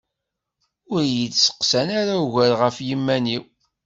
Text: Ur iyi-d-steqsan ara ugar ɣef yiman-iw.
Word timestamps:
Ur 0.93 1.01
iyi-d-steqsan 1.05 1.89
ara 1.99 2.13
ugar 2.23 2.51
ɣef 2.61 2.75
yiman-iw. 2.87 3.43